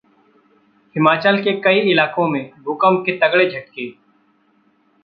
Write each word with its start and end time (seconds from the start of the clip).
हिमाचल 0.95 1.37
के 1.43 1.51
कई 1.61 1.79
इलाकों 1.91 2.27
में 2.27 2.41
भूकंप 2.63 3.03
के 3.05 3.17
तगड़े 3.17 3.49
झटके 3.49 3.89